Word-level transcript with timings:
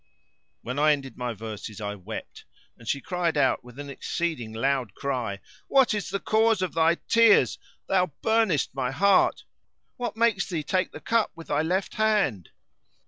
When 0.63 0.79
I 0.79 0.93
ended 0.93 1.15
my 1.15 1.31
verses 1.35 1.79
I 1.79 1.93
wept, 1.93 2.45
and 2.75 2.87
she 2.87 3.01
cried 3.01 3.37
out 3.37 3.63
with 3.63 3.77
an 3.77 3.87
exceeding 3.87 4.51
loud 4.51 4.95
cry, 4.95 5.41
"What 5.67 5.93
is 5.93 6.09
the 6.09 6.19
cause 6.19 6.63
of 6.63 6.73
thy 6.73 6.95
tears? 7.07 7.59
Thou 7.87 8.07
burnest 8.23 8.73
my 8.73 8.89
heart! 8.89 9.43
What 9.97 10.17
makes 10.17 10.49
thee 10.49 10.63
take 10.63 10.91
the 10.91 11.01
cup 11.01 11.31
with 11.35 11.49
thy 11.49 11.61
left 11.61 11.93
hand?" 11.93 12.49